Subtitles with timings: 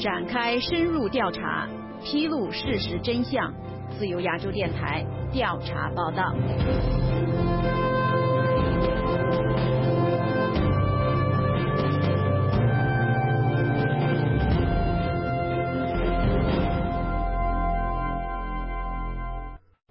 [0.00, 1.68] 展开深入调查，
[2.02, 3.52] 披露事实真相。
[3.98, 6.34] 自由亚洲电台调查报道。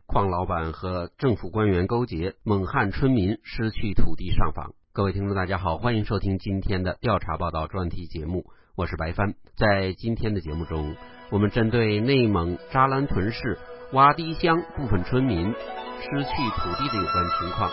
[0.08, 4.74] 矿老板和政府官员勾结，蒙汉村民失去土地上访。
[4.92, 8.46] 各位听众，大家好，欢迎收听今天的调查报道专题节目，
[8.80, 9.34] 我是白帆。
[9.58, 10.96] 在今天的节目中，
[11.32, 13.60] 我们针对内蒙扎兰屯市
[13.92, 17.70] 洼堤乡部分村民失去土地的有关情况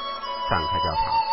[0.50, 1.25] 展开调查。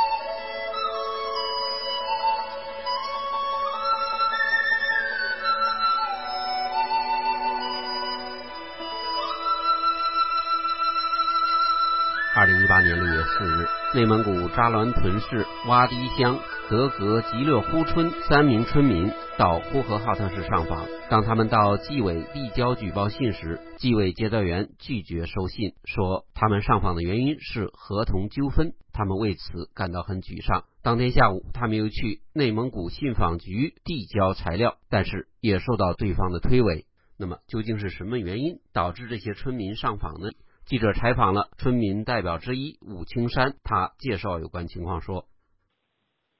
[12.35, 20.87] 二零一八年六月四日，内蒙古扎兰屯市洼堤乡德格吉勒呼村三名村民到呼和浩特市上访。
[21.11, 30.63] 当他们到纪委递交举报信时，纪委接待员拒绝收信，说他们上访的原因是合同纠纷，他们为此感到很沮丧。
[30.81, 36.85] 当天下午，他们又去内蒙古信访局递交材料，但是也受到对方的推诿。
[37.15, 40.31] 那么，究竟是什么原因导致这些村民上访呢？
[40.65, 45.25] 记者采访了村民代表之一武青山，他介绍有关情况说：“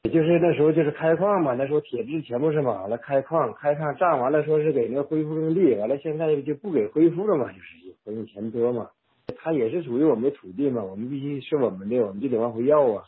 [0.04, 8.90] 也就是那时候就是开矿嘛，那时候铁质全部是满了，开矿开矿占完了，说是给那恢复耕地，完了现在就不给恢复了嘛，就是回你钱多嘛。
[9.38, 13.04] 他也是属于我们的土地嘛，我们必须是我们的，我们就得往回要啊。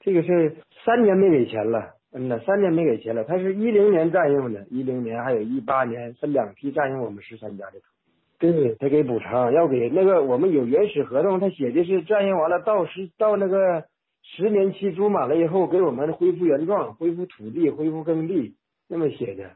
[0.00, 3.22] 这个是三年没给钱了，嗯呐，三年没给钱了。
[3.22, 8.01] 他是一零年占用的，一零年还有一八年分两批占用我们十三家的土地。”
[8.50, 13.84] 对他给补偿，要给那个我们有原始合同，他写的是占用完了到十到那个
[14.22, 18.56] 十年期租满了以后，给我们恢复原状，恢复土地，恢复耕地，
[18.88, 19.52] 那么写的。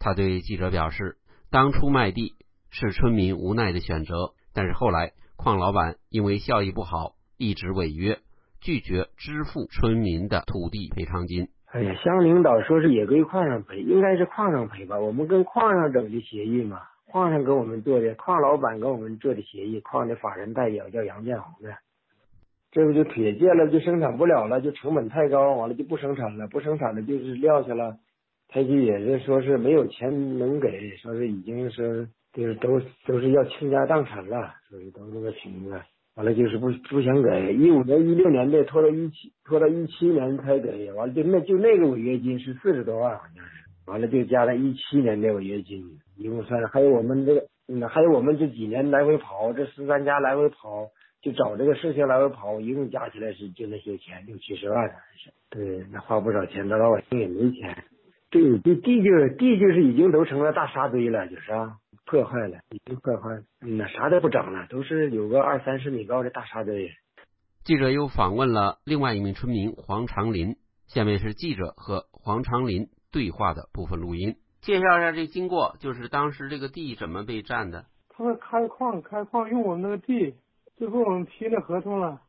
[0.00, 1.16] 他对记者表示，
[1.50, 2.32] 当初卖地
[2.70, 8.18] 是村民无奈的选择，但是后来矿老板因为效益不好，一直违约，
[8.60, 11.48] 拒绝支付村民的土地赔偿金。
[11.70, 14.98] 哎呀，乡领导说是也归矿上赔，应该是矿上赔吧？
[14.98, 16.80] 我们跟矿上整的协议嘛。
[17.14, 21.72] 矿上跟我们做的，矿老板跟我们做的协议，矿的法人代表叫杨建红的，
[22.72, 27.98] 这不就铁建了，就生产不了了，就成本太高，完了就不生产了，不生产了就是撂下了，
[28.48, 35.80] 他就也是说是没有钱能给，说是已经是就是都都是要倾家荡产了，说是都那个情况，
[36.16, 45.98] 完了就是不不想给，一五年一六年的拖到一七拖到一七年才给，完了就那就那个违约金是四十多万好像是，完了就加了一七年的违约金。
[46.16, 50.88] 一共算上，还有我们这个，嗯，还有我们这几年来回跑，这十三家来回跑，
[51.20, 55.32] 就找这个事情来回跑，一共加起来是就那些钱，六七十万是。
[55.50, 57.84] 对，那花不少钱，那老百姓也没钱。
[58.30, 63.30] 对，这地就是地就是已经都成了大沙堆了，就是啊，破坏了，已经破坏，
[63.60, 66.90] 嗯，那啥都不长了，都是有个二三十米高的大沙堆。
[67.64, 70.56] 记者又访问了另外一名村民黄长林，
[70.86, 74.34] 下面是记者和黄长林对话的部分录音。
[74.60, 77.86] 介绍一下这经过，就是当时这个地怎么被占的？
[78.08, 80.34] 他们开矿，开矿用我们那个地，
[80.76, 82.20] 最后我们批了合同了，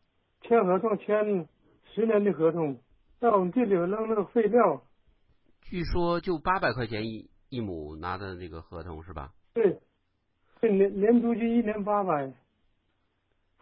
[0.41, 1.47] 签合同签
[1.94, 2.78] 十年的合同，
[3.19, 4.84] 在我们地里扔那个废料。
[5.63, 9.31] 据说就八百块钱一一亩拿的那个合同是吧？
[9.56, 9.79] 对，
[10.62, 12.31] 这年年租金一年八百，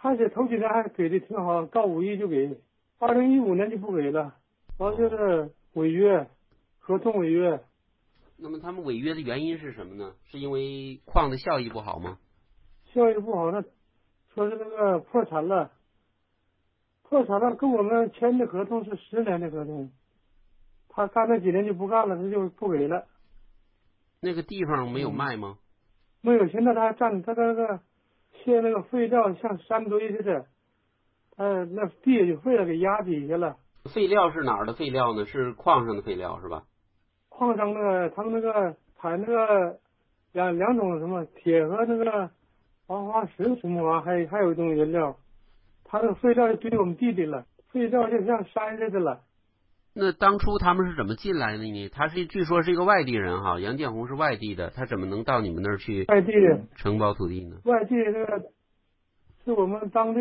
[0.02, 2.58] 而且头几年还给的挺好，到五一就给，
[3.00, 4.36] 二零一五年就不给了，
[4.78, 6.28] 完就是违约，
[6.86, 7.62] 合同违约。
[8.36, 10.16] 那么他们违约的原因是什么呢？
[10.26, 12.20] 是因为矿的效益不好吗？
[12.94, 13.62] 效益不好，那
[14.36, 15.72] 说是那个破产了，
[17.04, 19.92] 破产了，跟我们签的合同是十年的合同，
[20.90, 23.08] 他干那几年就不干了，他就不给了。
[24.20, 25.58] 那个地方没有卖吗？
[26.22, 27.80] 没有，现在他还占他那个
[28.44, 30.48] 卸那个废料，像山堆似的，
[31.38, 33.58] 他那地就废了，给压底下了。
[33.94, 35.26] 废料是哪儿的废料呢？
[35.26, 36.66] 是矿上的废料是吧？
[37.36, 39.80] 矿上那个，他们那个采那个
[40.34, 42.30] 两两种什么铁和那个
[42.86, 45.18] 黄花石什么玩意儿，还还有一种原料，
[45.84, 49.22] 他那个废料就堆我们地里了，废料就像山似的了。
[49.96, 51.90] 那当初他们是怎么进来的呢？
[51.90, 56.06] 他是据说是一个外地人哈，杨建红是外地的，他怎么能到你们那儿去？
[56.08, 57.58] 外地的承包土地呢？
[57.66, 58.44] 外地那个
[59.44, 60.20] 是我们当地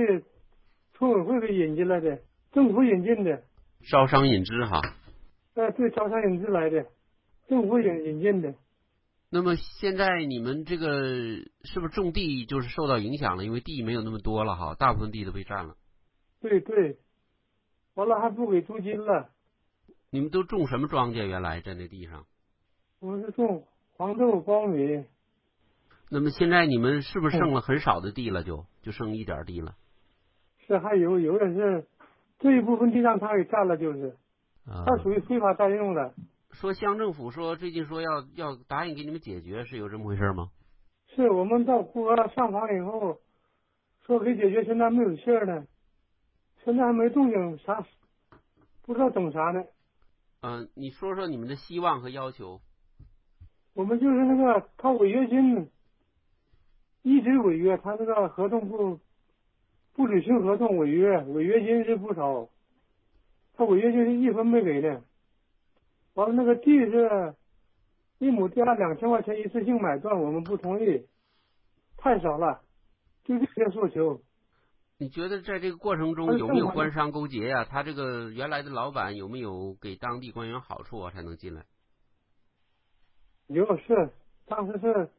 [0.94, 2.18] 村委会给引进来的，
[2.52, 3.42] 政府引进的。
[3.90, 4.80] 招商引资哈。
[5.54, 6.86] 哎，对，招商引资来的。
[7.52, 8.54] 政府引引进的，
[9.28, 11.04] 那么现在你们这个
[11.64, 13.44] 是不是种地就是受到影响了？
[13.44, 15.76] 因为地没有那么多了哈，大部分地都被占了。
[16.40, 16.96] 对对，
[17.92, 19.28] 完了还不给租金了。
[20.08, 21.26] 你们都种什么庄稼？
[21.26, 22.24] 原来在那地上？
[23.00, 23.66] 我是种
[23.98, 25.04] 黄豆、苞米。
[26.08, 28.42] 那么现在你们是不是剩了很少的地了？
[28.44, 29.74] 就就剩一点地了？
[30.66, 31.86] 是还有有的是
[32.38, 34.16] 这一部分地让他给占了，就是
[34.64, 36.14] 啊，他属于非法占用了。
[36.52, 40.50] 说乡政府说最近说要要答应给你们解决，是有这么回事吗？
[41.14, 43.18] 是我们到呼和上访以后，
[44.06, 45.66] 说给解决，现在没有信儿呢，
[46.64, 47.84] 现在还没动静，啥
[48.82, 49.64] 不知道整啥呢。
[50.40, 52.60] 嗯、你说说你们的希望和要求。
[53.74, 55.70] 我们就是那个他违约金
[57.02, 59.00] 一直违约，他那个合同不
[59.94, 62.48] 不履行合同违约，违约金是不少，
[63.54, 65.02] 他违约金是一分没给的。
[66.14, 67.34] 完了那个地是
[68.18, 71.06] 一亩地按两千块钱一次性买断，我们不同意，
[71.96, 72.60] 太少了，
[73.24, 74.20] 就这些诉求。
[74.98, 81.64] 你觉得在这个过程中有没有官商勾结呀、他这个原来的老板有没有给当地官员好处啊，才能进来？
[83.48, 84.10] 有是
[84.46, 85.10] 当时是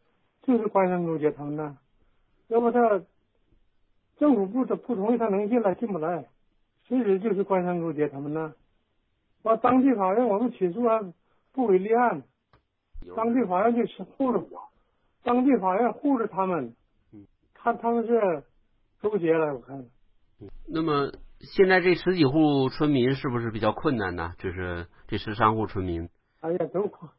[0.44, 1.78] 就是官商勾结他们呢，
[2.48, 3.04] 要不他
[4.18, 6.30] 政府不不同意他能进来进不来，
[6.88, 8.54] 其实就是官商勾结他们呢。
[9.44, 11.14] 完当地法院我们起诉还
[11.52, 12.24] 不给立案，
[13.16, 14.70] 当地法院就是护着我，
[15.24, 16.76] 当地法院护着他们
[17.14, 18.44] 嗯，看他们是
[19.02, 19.86] 勾结了，我看
[20.68, 24.34] 那么现在这十几户村民是不是比较困难呢？
[24.38, 26.10] 就是这十三户村民。
[26.40, 27.12] 哎呀都困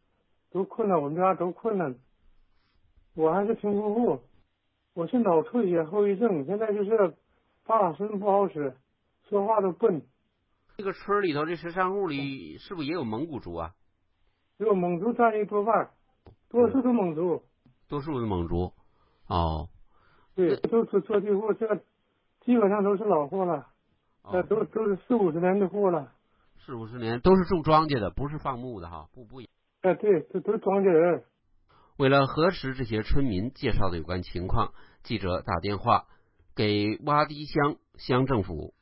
[0.50, 1.94] 都困难，我们家都困难。
[3.14, 4.20] 我还是贫困户，
[4.94, 7.14] 我是脑出血后遗症，现在就是
[7.64, 8.74] 发打声不好使，
[9.28, 10.02] 说话都笨。
[10.76, 13.74] 这个村里头这十三户里是不是也有蒙古族啊？
[14.58, 15.90] 只有蒙族占一多半，
[16.48, 17.42] 多数是蒙族。
[17.88, 18.72] 多数是蒙族。
[19.28, 19.68] 哦，
[20.34, 21.76] 对，都是做地户，这
[22.40, 23.68] 基本上都是老户了，
[24.32, 26.12] 这哦都都是四五十年的户了。
[26.66, 29.40] 四五十年都是种庄稼的，不是放牧的哈，不不。
[29.82, 31.24] 哎，对，这都是庄稼人。
[31.96, 34.72] 为了核实这些村民介绍的有关情况，
[35.04, 36.06] 记者打电话
[36.56, 38.74] 给洼地乡乡政府。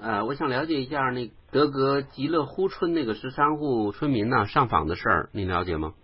[0.00, 5.94] 呃，我想了解一下那德格吉乐呼村那个十三户村民呢上访的事儿，您了解吗？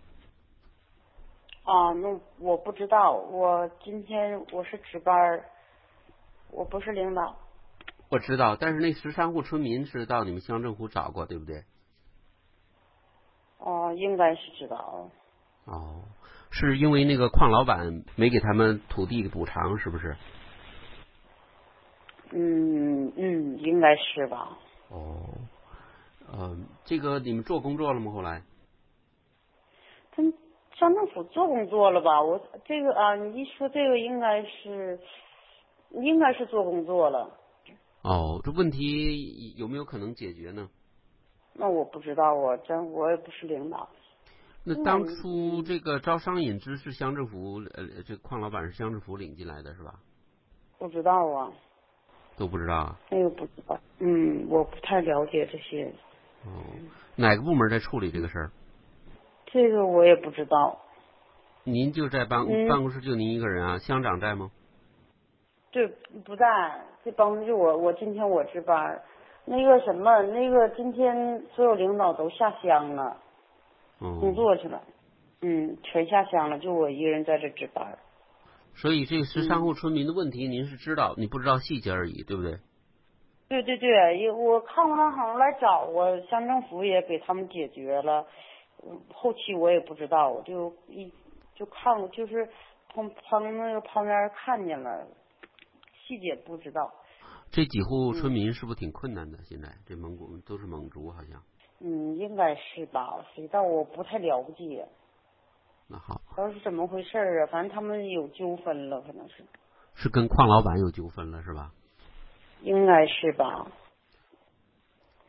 [1.64, 5.44] 啊，那我不知道，我今天我是值班儿，
[6.50, 7.36] 我不是领导。
[8.08, 11.64] 我知道，但是那十三户村民是到你们乡政府找过，对不对？
[13.58, 15.10] 哦、应该是知道。
[15.66, 16.02] 哦，
[16.50, 20.16] 是因为那个矿老板没给他们土地补偿，是不是？
[22.32, 24.58] 嗯嗯，应该是吧。
[24.88, 25.20] 哦，
[26.31, 28.11] 呃，这个你们做工作了吗？
[28.11, 28.43] 后来？
[30.11, 30.32] 他们
[30.75, 32.23] 乡政府做工作了吧？
[32.23, 34.99] 我这个啊，你一说这个，应该是
[35.90, 37.31] 应该是做工作了。
[38.02, 40.69] 哦，这问题有没有可能解决呢？
[41.55, 43.88] 那我不知道，啊真我也不是领导。
[44.64, 50.00] 那当初这个招商引资是乡政府，呃，这矿老板是乡政府领进来的是吧？
[50.79, 51.52] 不知道啊，
[52.37, 52.99] 都不知道啊。
[53.11, 53.79] 那个不知道。
[53.99, 55.93] 嗯，我不太了解这些，
[56.44, 56.64] 哦，
[57.17, 58.50] 哪个部门在处理这个事儿？
[59.46, 60.79] 这个我也不知道。
[61.64, 63.79] 您就在办嗯办公室就您一个人啊？
[63.79, 64.50] 乡长在吗？
[65.70, 65.87] 对，
[66.25, 66.46] 不在，
[67.05, 69.00] 这办公室就我，我今天我值班。
[69.44, 73.17] 那个什么，那个今天所有领导都下乡了，
[73.98, 74.82] 工哦，作去了，
[75.41, 77.98] 嗯，全下乡了，就我一个人在这值班儿。
[78.74, 82.58] 所以这十三嗯户村民的问题您是知道，你不知道细节而已，对不对？
[83.48, 88.26] 对对对，也我看过他好像来找我，乡政府也给他们解决了，
[88.82, 91.12] 嗯后期我也不知道，我就一
[91.55, 92.48] 就看过，就是
[92.88, 95.06] 旁旁那个旁边看见了，
[96.06, 96.91] 细节不知道。
[97.50, 99.38] 这几户嗯村民是不是挺困难的？
[99.44, 101.43] 现在这蒙古都是蒙族，好像。
[101.81, 104.88] 嗯，应该是吧，谁道我不太了解。
[105.89, 107.46] 那好，不知道是怎么回事儿啊？
[107.51, 109.44] 反正他们有纠纷了，可能是，
[109.94, 111.72] 是跟矿老板有纠纷了是吧？
[112.62, 113.67] 应该是吧。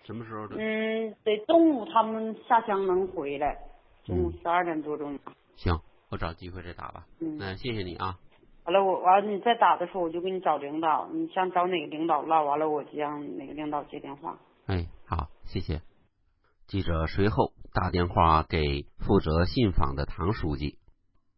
[0.04, 0.56] 什么时候的？
[0.58, 3.58] 嗯，得中午他们下乡能回来，
[4.04, 5.18] 中午嗯十二点多钟。
[5.56, 5.80] 行，
[6.10, 7.06] 我找机会再打吧。
[7.20, 8.20] 嗯，那谢谢你啊。
[8.66, 14.38] 完了我完了你再打的时候，我就给你找领导，你想找哪个领导唠，完了我就让哪个领导接电话。
[14.68, 15.82] 哎，好，谢谢。
[16.68, 20.78] 记者随后打电话给负责信访的唐书记，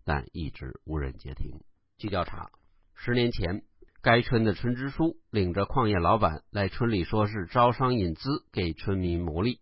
[0.03, 1.61] 但一直无人接听。
[1.97, 2.49] 据调查，
[2.93, 3.63] 十年前，
[4.01, 9.61] 该村的村支书领着矿业老板来村里，说是招商引资，给村民牟利。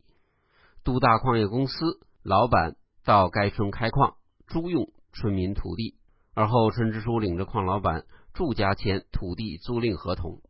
[0.83, 2.75] 都大矿业公司老板
[3.05, 4.15] 到该村开矿，
[4.47, 5.93] 租用村民土地，
[6.33, 10.41] 而后村支书领着矿老板住家签土地租赁合同。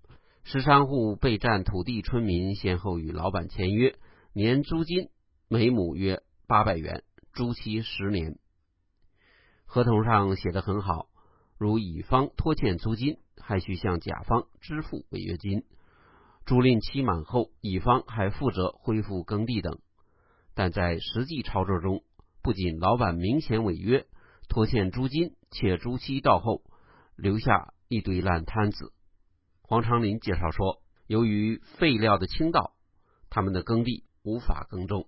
[0.46, 3.98] 十三户被占土地村民先后与老板签约，
[4.32, 5.10] 年租金
[5.54, 8.40] 每亩约八百元，租期十年。
[9.68, 11.10] 合同上写的很好，
[11.60, 15.60] 如乙方拖欠租金，还需向甲方支付违约金；
[16.48, 19.78] 租赁期满后，乙方还负责恢复耕地等。
[20.56, 22.04] 但在实际操作中，
[22.42, 24.08] 不仅老板明显违约、
[24.50, 26.64] 拖欠租金，且租期到后
[27.16, 28.92] 留下一堆烂摊子。
[29.62, 32.74] 黄长林介绍说，由于废料的倾倒，
[33.30, 35.08] 他们的耕地无法耕种。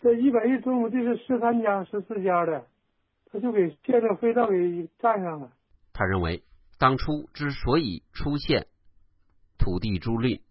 [0.00, 2.66] 这一百一十亩地是十三家、十四家的，
[3.32, 5.52] 他就给借着废料给占上了。
[5.92, 6.42] 他认为，
[6.78, 8.66] 当初之所以出现
[9.58, 10.42] 土地租赁，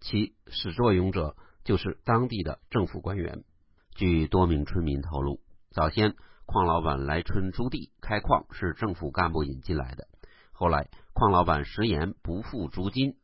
[0.00, 3.44] 其始作俑者就是当地的政府官员。
[3.94, 5.40] 据多名村民透露，
[5.70, 6.14] 早先
[6.46, 10.08] 矿老板来村租地开矿是政府干部引进来的，
[10.52, 13.16] 后来矿老板食言不付租金，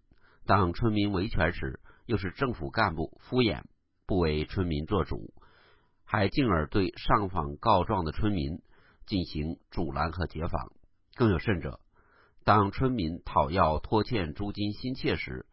[0.47, 3.62] 当村民维权时，又是政府干部敷衍
[4.07, 5.33] 不为村民做主，
[6.16, 8.62] 还进而对上访告状的村民
[9.04, 10.71] 进行阻拦和解访。
[11.16, 11.80] 更有甚者，
[12.44, 15.44] 当村民讨要拖欠租金心切时，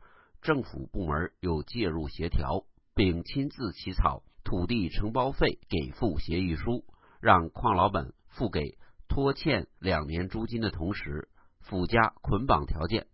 [0.44, 6.86] 政府部门又介入协调，并亲自起草土地承包费给付协议书，
[7.20, 8.78] 让矿老板付给
[9.08, 11.28] 拖欠两年租金的同时，
[11.60, 13.08] 附加捆绑条件，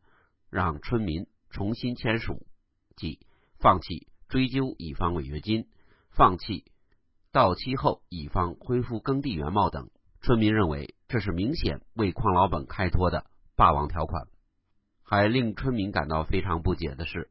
[0.50, 2.46] 让村民重新签署，
[2.98, 3.26] 即
[3.58, 5.70] 放弃追究乙方违约金，
[6.10, 6.66] 放弃
[7.38, 9.92] 到期后乙方恢复耕地原貌等。
[10.24, 13.26] 村民认为这是明显为矿老板开脱的
[13.56, 14.26] 霸王条款。
[15.04, 17.30] 还令村民感到非常不解的是，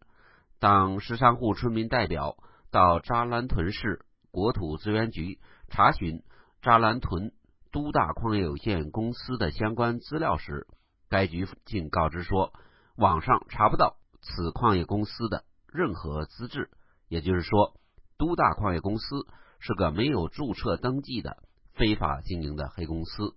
[0.60, 2.36] 当十三户村民代表
[2.70, 6.22] 到扎兰屯市国土资源局查询
[6.62, 7.32] 扎兰屯
[7.72, 10.68] 都大矿业有限公司的相关资料时，
[11.08, 12.52] 该局竟告知说，
[12.94, 16.70] 网上查不到此矿业公司的任何资质，
[17.08, 17.75] 也就是说，
[18.16, 19.26] 都大矿业公司
[19.66, 21.42] 是个没有注册登记的。
[21.73, 23.35] 非法经营的黑公司。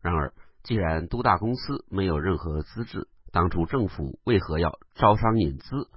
[0.00, 0.32] 然而，
[0.64, 5.88] 既然都大公司没有任何资质，当初政府为何要招商引资，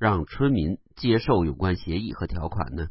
[0.00, 2.88] 让村民接受有关协议和条款呢？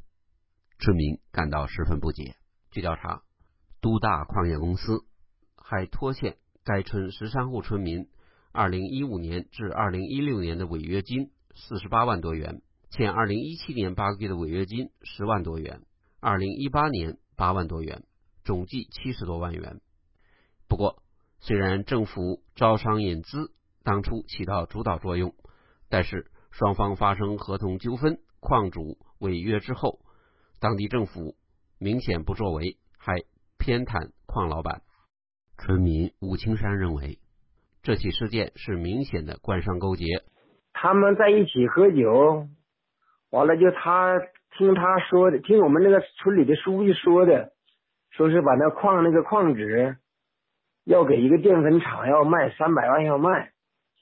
[0.79, 2.35] 村民感到十分不解。
[2.71, 3.23] 据调查，
[3.81, 5.03] 都大矿业公司
[5.57, 8.07] 还拖欠该村十三户村民
[8.53, 15.81] 二零一五年至二零一六年的违约金四十八万多元，欠二零一七年八个月的违约金十万多元，
[16.19, 17.17] 二零一八年。
[17.39, 18.01] 八万多元，
[18.43, 19.79] 总计七十多万元。
[20.67, 21.03] 不过，
[21.39, 23.51] 虽然政府招商引资
[23.83, 25.35] 当初起到主导作用，
[25.87, 29.99] 但是双方发生合同纠纷、矿主违约之后，
[30.59, 31.35] 当地政府
[31.77, 33.21] 明显不作为，还
[33.59, 34.81] 偏袒矿老板。
[35.59, 37.19] 村民武青山认为，
[37.83, 40.05] 这起事件是明显的官商勾结。
[40.73, 42.47] 他们在一起喝酒，
[43.31, 44.21] 完了就他。
[44.57, 47.51] 听他说的，听我们那个村里的书记说的，
[48.09, 49.97] 说是把那矿那个矿址
[50.83, 53.51] 要给一个淀粉厂要卖三百万要卖，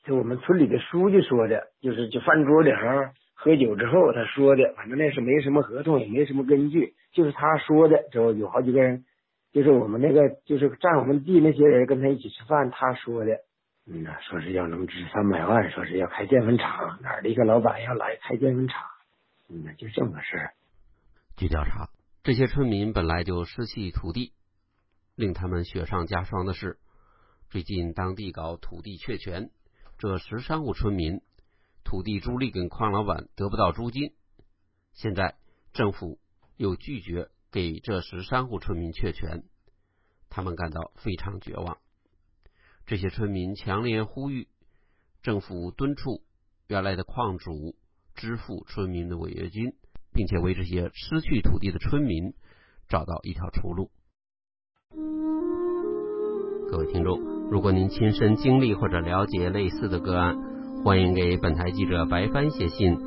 [0.05, 8.07] 就我们村里的书记说的，就是就饭桌顶上喝酒之后他说的，反正那是没什么合同，也没什么根据，就是他说的。
[8.13, 9.03] 之后有好几个人，
[9.51, 13.39] 就是我们那个就是占我们地那些人跟他一起吃饭，他说的，
[13.91, 18.81] 嗯呐，说是要能值三百万，说是要开淀粉厂，哪儿的一个老板要来开淀粉厂。
[19.47, 20.51] 那就这么事。
[21.37, 21.89] 据调查，
[22.23, 24.33] 这些村民本来就失去土地，
[25.15, 26.79] 令他们雪上加霜的是，
[27.49, 29.51] 最近当地搞土地确权，
[29.97, 31.21] 这十三户村民
[31.83, 34.13] 土地租赁给矿老板得不到租金，
[34.93, 35.35] 现在
[35.73, 36.19] 政府
[36.57, 39.43] 又拒绝给这十三户村民确权，
[40.29, 41.77] 他们感到非常绝望。
[42.85, 44.47] 这些村民强烈呼吁
[45.21, 46.23] 政府敦促
[46.67, 47.75] 原来的矿主。
[48.15, 49.73] 支付村民的违约金，
[50.13, 52.33] 并且为这些失去土地的村民
[52.87, 53.89] 找到一条出路。
[56.71, 57.19] 各位听众，
[57.51, 60.37] 如果您亲身经历或者了解类似的个案，
[60.83, 62.97] 欢迎给本台记者白帆写信，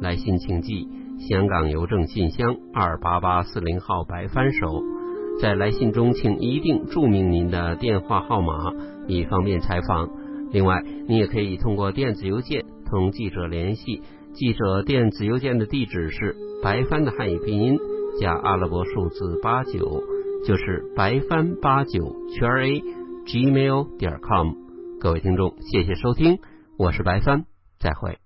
[0.00, 0.86] 来信请寄
[1.28, 4.82] 香港邮政信箱二八八四零号白帆收。
[5.40, 8.72] 在来信中，请一定注明您的电话号码，
[9.06, 10.10] 以方便采访。
[10.50, 14.02] 另外，你也可以通过电子邮件同记者联系。
[14.34, 17.78] 记者电子邮件的地址是白帆的汉语拼音
[18.20, 20.02] 加阿拉伯数字八九，
[20.44, 22.82] 就是白帆八九圈 a
[23.26, 24.52] gmail 点 com。
[25.00, 26.38] 各位听众，谢谢收听，
[26.78, 27.44] 我是白帆，
[27.78, 28.18] 再会。